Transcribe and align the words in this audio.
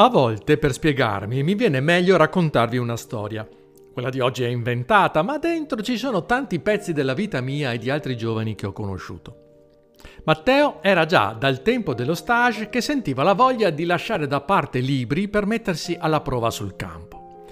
A 0.00 0.08
volte 0.08 0.56
per 0.56 0.72
spiegarmi 0.72 1.42
mi 1.42 1.54
viene 1.54 1.78
meglio 1.80 2.16
raccontarvi 2.16 2.78
una 2.78 2.96
storia. 2.96 3.46
Quella 3.92 4.08
di 4.08 4.18
oggi 4.18 4.42
è 4.44 4.46
inventata, 4.46 5.20
ma 5.20 5.36
dentro 5.36 5.82
ci 5.82 5.98
sono 5.98 6.24
tanti 6.24 6.58
pezzi 6.58 6.94
della 6.94 7.12
vita 7.12 7.42
mia 7.42 7.72
e 7.72 7.76
di 7.76 7.90
altri 7.90 8.16
giovani 8.16 8.54
che 8.54 8.64
ho 8.64 8.72
conosciuto. 8.72 9.36
Matteo 10.24 10.78
era 10.80 11.04
già 11.04 11.36
dal 11.38 11.60
tempo 11.60 11.92
dello 11.92 12.14
stage 12.14 12.70
che 12.70 12.80
sentiva 12.80 13.22
la 13.22 13.34
voglia 13.34 13.68
di 13.68 13.84
lasciare 13.84 14.26
da 14.26 14.40
parte 14.40 14.78
libri 14.78 15.28
per 15.28 15.44
mettersi 15.44 15.94
alla 16.00 16.22
prova 16.22 16.48
sul 16.48 16.76
campo. 16.76 17.44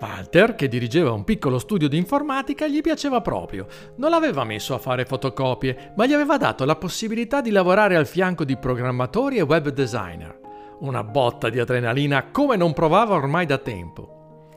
Walter, 0.00 0.54
che 0.54 0.68
dirigeva 0.68 1.10
un 1.10 1.24
piccolo 1.24 1.58
studio 1.58 1.88
di 1.88 1.96
informatica, 1.96 2.68
gli 2.68 2.82
piaceva 2.82 3.20
proprio. 3.20 3.66
Non 3.96 4.10
l'aveva 4.10 4.44
messo 4.44 4.74
a 4.74 4.78
fare 4.78 5.06
fotocopie, 5.06 5.94
ma 5.96 6.06
gli 6.06 6.12
aveva 6.12 6.36
dato 6.36 6.64
la 6.64 6.76
possibilità 6.76 7.40
di 7.40 7.50
lavorare 7.50 7.96
al 7.96 8.06
fianco 8.06 8.44
di 8.44 8.56
programmatori 8.56 9.38
e 9.38 9.42
web 9.42 9.70
designer. 9.70 10.44
Una 10.78 11.02
botta 11.02 11.48
di 11.48 11.58
adrenalina 11.58 12.30
come 12.30 12.56
non 12.56 12.74
provava 12.74 13.14
ormai 13.14 13.46
da 13.46 13.56
tempo. 13.56 14.50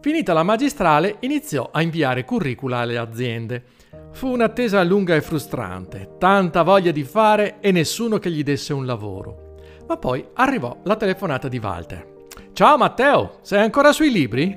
Finita 0.00 0.32
la 0.32 0.42
magistrale, 0.42 1.16
iniziò 1.20 1.68
a 1.70 1.82
inviare 1.82 2.24
curricula 2.24 2.78
alle 2.78 2.96
aziende. 2.96 3.64
Fu 4.12 4.28
un'attesa 4.28 4.82
lunga 4.82 5.14
e 5.14 5.20
frustrante, 5.20 6.14
tanta 6.18 6.62
voglia 6.62 6.90
di 6.90 7.04
fare 7.04 7.58
e 7.60 7.70
nessuno 7.70 8.18
che 8.18 8.30
gli 8.30 8.42
desse 8.42 8.72
un 8.72 8.86
lavoro. 8.86 9.56
Ma 9.86 9.98
poi 9.98 10.26
arrivò 10.34 10.78
la 10.84 10.96
telefonata 10.96 11.48
di 11.48 11.58
Walter. 11.58 12.16
Ciao 12.54 12.78
Matteo, 12.78 13.38
sei 13.42 13.60
ancora 13.60 13.92
sui 13.92 14.10
libri? 14.10 14.56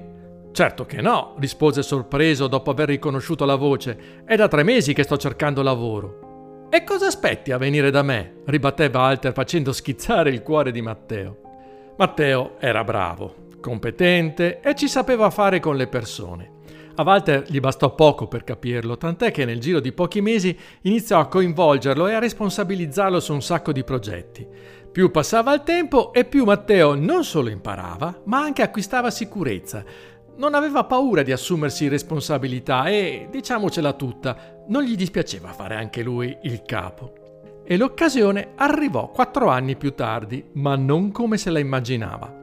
Certo 0.53 0.85
che 0.85 1.01
no, 1.01 1.35
rispose 1.39 1.81
sorpreso 1.83 2.47
dopo 2.47 2.71
aver 2.71 2.87
riconosciuto 2.87 3.43
la 3.43 3.55
voce. 3.55 4.23
È 4.23 4.35
da 4.35 4.47
tre 4.47 4.63
mesi 4.63 4.93
che 4.93 5.03
sto 5.03 5.17
cercando 5.17 5.61
lavoro. 5.61 6.30
E 6.73 6.85
cosa 6.85 7.07
aspetti 7.07 7.51
a 7.51 7.57
venire 7.57 7.91
da 7.91 8.01
me? 8.01 8.43
ribatté 8.45 8.89
Walter 8.93 9.33
facendo 9.33 9.73
schizzare 9.73 10.29
il 10.29 10.41
cuore 10.41 10.71
di 10.71 10.81
Matteo. 10.81 11.93
Matteo 11.97 12.55
era 12.59 12.85
bravo, 12.85 13.49
competente 13.59 14.61
e 14.61 14.73
ci 14.73 14.87
sapeva 14.87 15.29
fare 15.31 15.59
con 15.59 15.75
le 15.75 15.87
persone. 15.87 16.59
A 16.95 17.03
Walter 17.03 17.43
gli 17.49 17.59
bastò 17.59 17.93
poco 17.93 18.29
per 18.29 18.45
capirlo, 18.45 18.95
tant'è 18.95 19.31
che 19.31 19.43
nel 19.43 19.59
giro 19.59 19.81
di 19.81 19.91
pochi 19.91 20.21
mesi 20.21 20.57
iniziò 20.83 21.19
a 21.19 21.27
coinvolgerlo 21.27 22.07
e 22.07 22.13
a 22.13 22.19
responsabilizzarlo 22.19 23.19
su 23.19 23.33
un 23.33 23.41
sacco 23.41 23.73
di 23.73 23.83
progetti. 23.83 24.47
Più 24.89 25.11
passava 25.11 25.53
il 25.53 25.63
tempo 25.63 26.13
e 26.13 26.23
più 26.23 26.45
Matteo 26.45 26.95
non 26.95 27.25
solo 27.25 27.49
imparava, 27.49 28.21
ma 28.25 28.39
anche 28.39 28.61
acquistava 28.61 29.09
sicurezza, 29.09 29.83
non 30.37 30.53
aveva 30.53 30.85
paura 30.85 31.23
di 31.23 31.31
assumersi 31.31 31.87
responsabilità 31.87 32.85
e, 32.85 33.27
diciamocela 33.29 33.93
tutta, 33.93 34.63
non 34.67 34.83
gli 34.83 34.95
dispiaceva 34.95 35.53
fare 35.53 35.75
anche 35.75 36.03
lui 36.03 36.37
il 36.43 36.63
capo. 36.63 37.61
E 37.63 37.77
l'occasione 37.77 38.53
arrivò 38.55 39.09
quattro 39.09 39.49
anni 39.49 39.75
più 39.75 39.93
tardi, 39.93 40.43
ma 40.53 40.75
non 40.75 41.11
come 41.11 41.37
se 41.37 41.49
la 41.49 41.59
immaginava. 41.59 42.39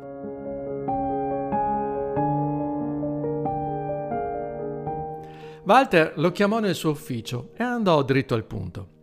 Walter 5.64 6.14
lo 6.16 6.32
chiamò 6.32 6.60
nel 6.60 6.74
suo 6.74 6.92
ufficio 6.92 7.50
e 7.54 7.62
andò 7.62 8.02
dritto 8.02 8.34
al 8.34 8.44
punto. 8.44 8.96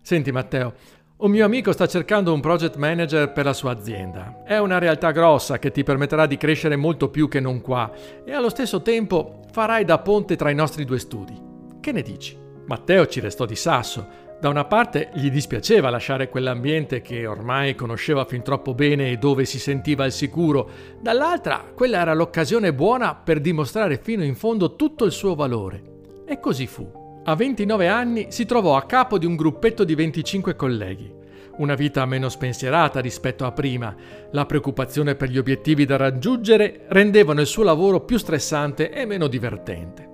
Senti 0.00 0.32
Matteo, 0.32 0.74
un 1.20 1.32
mio 1.32 1.44
amico 1.44 1.72
sta 1.72 1.88
cercando 1.88 2.32
un 2.32 2.40
project 2.40 2.76
manager 2.76 3.32
per 3.32 3.44
la 3.44 3.52
sua 3.52 3.72
azienda. 3.72 4.42
È 4.44 4.56
una 4.58 4.78
realtà 4.78 5.10
grossa 5.10 5.58
che 5.58 5.72
ti 5.72 5.82
permetterà 5.82 6.26
di 6.26 6.36
crescere 6.36 6.76
molto 6.76 7.08
più 7.08 7.26
che 7.26 7.40
non 7.40 7.60
qua 7.60 7.90
e 8.24 8.32
allo 8.32 8.48
stesso 8.48 8.82
tempo 8.82 9.40
farai 9.50 9.84
da 9.84 9.98
ponte 9.98 10.36
tra 10.36 10.50
i 10.50 10.54
nostri 10.54 10.84
due 10.84 11.00
studi. 11.00 11.36
Che 11.80 11.90
ne 11.90 12.02
dici? 12.02 12.38
Matteo 12.66 13.06
ci 13.06 13.18
restò 13.18 13.46
di 13.46 13.56
sasso. 13.56 14.26
Da 14.40 14.48
una 14.48 14.66
parte 14.66 15.10
gli 15.14 15.28
dispiaceva 15.28 15.90
lasciare 15.90 16.28
quell'ambiente 16.28 17.00
che 17.00 17.26
ormai 17.26 17.74
conosceva 17.74 18.24
fin 18.24 18.42
troppo 18.42 18.72
bene 18.74 19.10
e 19.10 19.16
dove 19.16 19.44
si 19.44 19.58
sentiva 19.58 20.04
al 20.04 20.12
sicuro, 20.12 20.70
dall'altra 21.00 21.64
quella 21.74 21.98
era 21.98 22.14
l'occasione 22.14 22.72
buona 22.72 23.16
per 23.16 23.40
dimostrare 23.40 23.98
fino 24.00 24.22
in 24.22 24.36
fondo 24.36 24.76
tutto 24.76 25.04
il 25.04 25.10
suo 25.10 25.34
valore. 25.34 25.82
E 26.24 26.38
così 26.38 26.68
fu. 26.68 26.97
A 27.28 27.34
29 27.34 27.88
anni 27.88 28.26
si 28.30 28.46
trovò 28.46 28.74
a 28.74 28.84
capo 28.86 29.18
di 29.18 29.26
un 29.26 29.36
gruppetto 29.36 29.84
di 29.84 29.94
25 29.94 30.56
colleghi. 30.56 31.12
Una 31.58 31.74
vita 31.74 32.06
meno 32.06 32.30
spensierata 32.30 33.00
rispetto 33.00 33.44
a 33.44 33.52
prima. 33.52 33.94
La 34.30 34.46
preoccupazione 34.46 35.14
per 35.14 35.28
gli 35.28 35.36
obiettivi 35.36 35.84
da 35.84 35.98
raggiungere 35.98 36.86
rendevano 36.88 37.42
il 37.42 37.46
suo 37.46 37.64
lavoro 37.64 38.00
più 38.00 38.16
stressante 38.16 38.90
e 38.90 39.04
meno 39.04 39.26
divertente. 39.26 40.08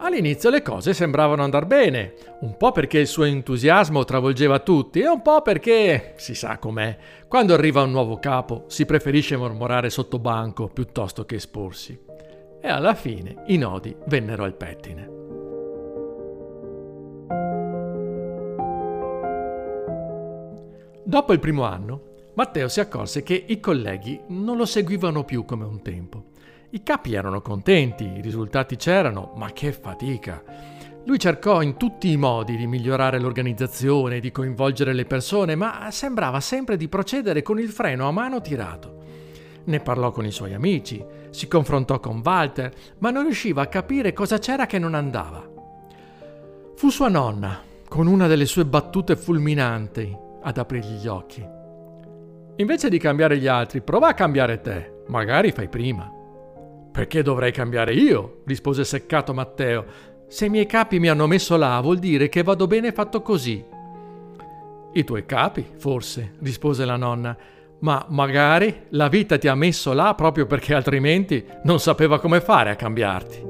All'inizio 0.00 0.50
le 0.50 0.60
cose 0.60 0.92
sembravano 0.92 1.42
andar 1.42 1.64
bene, 1.64 2.12
un 2.40 2.54
po' 2.58 2.72
perché 2.72 2.98
il 2.98 3.06
suo 3.06 3.24
entusiasmo 3.24 4.04
travolgeva 4.04 4.58
tutti 4.58 5.00
e 5.00 5.08
un 5.08 5.22
po' 5.22 5.40
perché, 5.40 6.12
si 6.16 6.34
sa 6.34 6.58
com'è, 6.58 6.94
quando 7.26 7.54
arriva 7.54 7.80
un 7.80 7.90
nuovo 7.90 8.18
capo 8.18 8.64
si 8.66 8.84
preferisce 8.84 9.34
mormorare 9.34 9.88
sotto 9.88 10.18
banco 10.18 10.68
piuttosto 10.68 11.24
che 11.24 11.36
esporsi. 11.36 11.98
E 12.60 12.68
alla 12.68 12.92
fine 12.92 13.44
i 13.46 13.56
nodi 13.56 13.96
vennero 14.08 14.44
al 14.44 14.54
pettine. 14.54 15.19
Dopo 21.10 21.32
il 21.32 21.40
primo 21.40 21.64
anno, 21.64 22.02
Matteo 22.34 22.68
si 22.68 22.78
accorse 22.78 23.24
che 23.24 23.44
i 23.48 23.58
colleghi 23.58 24.20
non 24.28 24.56
lo 24.56 24.64
seguivano 24.64 25.24
più 25.24 25.44
come 25.44 25.64
un 25.64 25.82
tempo. 25.82 26.26
I 26.70 26.84
capi 26.84 27.14
erano 27.14 27.40
contenti, 27.42 28.04
i 28.04 28.20
risultati 28.20 28.76
c'erano, 28.76 29.32
ma 29.34 29.50
che 29.50 29.72
fatica! 29.72 30.40
Lui 31.06 31.18
cercò 31.18 31.62
in 31.62 31.76
tutti 31.76 32.12
i 32.12 32.16
modi 32.16 32.56
di 32.56 32.68
migliorare 32.68 33.18
l'organizzazione, 33.18 34.20
di 34.20 34.30
coinvolgere 34.30 34.92
le 34.92 35.04
persone, 35.04 35.56
ma 35.56 35.88
sembrava 35.90 36.38
sempre 36.38 36.76
di 36.76 36.86
procedere 36.86 37.42
con 37.42 37.58
il 37.58 37.70
freno 37.70 38.06
a 38.06 38.12
mano 38.12 38.40
tirato. 38.40 38.98
Ne 39.64 39.80
parlò 39.80 40.12
con 40.12 40.26
i 40.26 40.30
suoi 40.30 40.54
amici, 40.54 41.04
si 41.30 41.48
confrontò 41.48 41.98
con 41.98 42.20
Walter, 42.24 42.72
ma 42.98 43.10
non 43.10 43.24
riusciva 43.24 43.62
a 43.62 43.66
capire 43.66 44.12
cosa 44.12 44.38
c'era 44.38 44.66
che 44.66 44.78
non 44.78 44.94
andava. 44.94 45.44
Fu 46.76 46.88
sua 46.88 47.08
nonna, 47.08 47.60
con 47.88 48.06
una 48.06 48.28
delle 48.28 48.46
sue 48.46 48.64
battute 48.64 49.16
fulminanti, 49.16 50.28
ad 50.42 50.58
aprirgli 50.58 51.02
gli 51.02 51.06
occhi. 51.06 51.46
Invece 52.56 52.88
di 52.88 52.98
cambiare 52.98 53.38
gli 53.38 53.46
altri, 53.46 53.80
prova 53.80 54.08
a 54.08 54.14
cambiare 54.14 54.60
te, 54.60 55.02
magari 55.08 55.50
fai 55.50 55.68
prima. 55.68 56.10
Perché 56.92 57.22
dovrei 57.22 57.52
cambiare 57.52 57.94
io? 57.94 58.42
rispose 58.46 58.84
seccato 58.84 59.32
Matteo. 59.32 59.84
Se 60.28 60.46
i 60.46 60.50
miei 60.50 60.66
capi 60.66 60.98
mi 60.98 61.08
hanno 61.08 61.26
messo 61.26 61.56
là, 61.56 61.80
vuol 61.80 61.98
dire 61.98 62.28
che 62.28 62.42
vado 62.42 62.66
bene 62.66 62.92
fatto 62.92 63.22
così. 63.22 63.64
I 64.92 65.04
tuoi 65.04 65.24
capi, 65.24 65.64
forse, 65.76 66.34
rispose 66.40 66.84
la 66.84 66.96
nonna, 66.96 67.36
ma 67.80 68.04
magari 68.08 68.86
la 68.90 69.08
vita 69.08 69.38
ti 69.38 69.48
ha 69.48 69.54
messo 69.54 69.92
là 69.92 70.14
proprio 70.14 70.46
perché 70.46 70.74
altrimenti 70.74 71.44
non 71.64 71.78
sapeva 71.78 72.18
come 72.18 72.40
fare 72.40 72.70
a 72.70 72.76
cambiarti. 72.76 73.49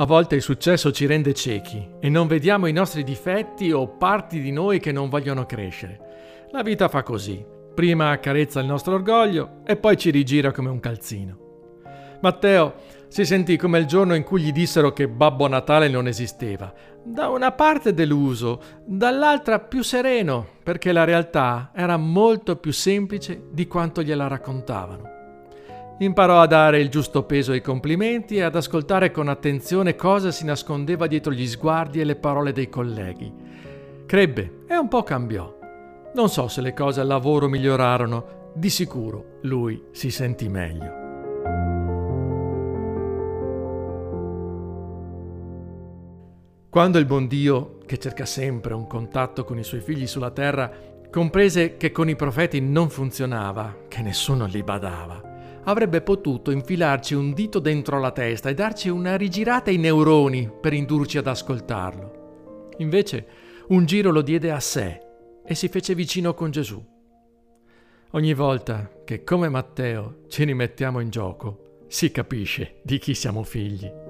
A 0.00 0.06
volte 0.06 0.34
il 0.34 0.40
successo 0.40 0.92
ci 0.92 1.04
rende 1.04 1.34
ciechi 1.34 1.86
e 2.00 2.08
non 2.08 2.26
vediamo 2.26 2.64
i 2.64 2.72
nostri 2.72 3.04
difetti 3.04 3.70
o 3.70 3.86
parti 3.86 4.40
di 4.40 4.50
noi 4.50 4.80
che 4.80 4.92
non 4.92 5.10
vogliono 5.10 5.44
crescere. 5.44 6.46
La 6.52 6.62
vita 6.62 6.88
fa 6.88 7.02
così. 7.02 7.44
Prima 7.74 8.08
accarezza 8.08 8.60
il 8.60 8.66
nostro 8.66 8.94
orgoglio 8.94 9.58
e 9.66 9.76
poi 9.76 9.98
ci 9.98 10.08
rigira 10.08 10.52
come 10.52 10.70
un 10.70 10.80
calzino. 10.80 11.82
Matteo 12.22 12.76
si 13.08 13.26
sentì 13.26 13.58
come 13.58 13.78
il 13.78 13.84
giorno 13.84 14.14
in 14.14 14.22
cui 14.22 14.40
gli 14.40 14.52
dissero 14.52 14.94
che 14.94 15.06
Babbo 15.06 15.46
Natale 15.48 15.88
non 15.90 16.06
esisteva. 16.06 16.72
Da 17.04 17.28
una 17.28 17.52
parte 17.52 17.92
deluso, 17.92 18.62
dall'altra 18.86 19.60
più 19.60 19.82
sereno, 19.82 20.46
perché 20.62 20.92
la 20.92 21.04
realtà 21.04 21.72
era 21.74 21.98
molto 21.98 22.56
più 22.56 22.72
semplice 22.72 23.48
di 23.52 23.66
quanto 23.66 24.02
gliela 24.02 24.28
raccontavano. 24.28 25.19
Imparò 26.02 26.40
a 26.40 26.46
dare 26.46 26.80
il 26.80 26.88
giusto 26.88 27.24
peso 27.24 27.52
ai 27.52 27.60
complimenti 27.60 28.36
e 28.36 28.42
ad 28.42 28.56
ascoltare 28.56 29.10
con 29.10 29.28
attenzione 29.28 29.96
cosa 29.96 30.30
si 30.30 30.46
nascondeva 30.46 31.06
dietro 31.06 31.30
gli 31.30 31.46
sguardi 31.46 32.00
e 32.00 32.04
le 32.04 32.16
parole 32.16 32.52
dei 32.52 32.70
colleghi. 32.70 33.30
Crebbe 34.06 34.62
e 34.66 34.78
un 34.78 34.88
po' 34.88 35.02
cambiò. 35.02 35.58
Non 36.14 36.30
so 36.30 36.48
se 36.48 36.62
le 36.62 36.72
cose 36.72 37.02
al 37.02 37.06
lavoro 37.06 37.48
migliorarono, 37.48 38.52
di 38.54 38.70
sicuro 38.70 39.40
lui 39.42 39.88
si 39.90 40.10
sentì 40.10 40.48
meglio. 40.48 40.98
Quando 46.70 46.96
il 46.96 47.04
buon 47.04 47.26
Dio, 47.26 47.76
che 47.84 47.98
cerca 47.98 48.24
sempre 48.24 48.72
un 48.72 48.86
contatto 48.86 49.44
con 49.44 49.58
i 49.58 49.64
suoi 49.64 49.82
figli 49.82 50.06
sulla 50.06 50.30
terra, 50.30 50.72
comprese 51.10 51.76
che 51.76 51.92
con 51.92 52.08
i 52.08 52.16
profeti 52.16 52.58
non 52.62 52.88
funzionava, 52.88 53.80
che 53.86 54.00
nessuno 54.00 54.46
li 54.46 54.62
badava, 54.62 55.29
avrebbe 55.64 56.00
potuto 56.00 56.50
infilarci 56.50 57.14
un 57.14 57.32
dito 57.32 57.58
dentro 57.58 57.98
la 57.98 58.10
testa 58.10 58.48
e 58.48 58.54
darci 58.54 58.88
una 58.88 59.16
rigirata 59.16 59.70
ai 59.70 59.78
neuroni 59.78 60.50
per 60.60 60.72
indurci 60.72 61.18
ad 61.18 61.26
ascoltarlo. 61.26 62.72
Invece 62.78 63.26
un 63.68 63.84
giro 63.84 64.10
lo 64.10 64.22
diede 64.22 64.50
a 64.50 64.60
sé 64.60 65.00
e 65.44 65.54
si 65.54 65.68
fece 65.68 65.94
vicino 65.94 66.34
con 66.34 66.50
Gesù. 66.50 66.82
Ogni 68.12 68.34
volta 68.34 68.90
che 69.04 69.22
come 69.22 69.48
Matteo 69.48 70.22
ci 70.28 70.44
rimettiamo 70.44 71.00
in 71.00 71.10
gioco, 71.10 71.84
si 71.86 72.10
capisce 72.10 72.80
di 72.82 72.98
chi 72.98 73.14
siamo 73.14 73.42
figli. 73.42 74.09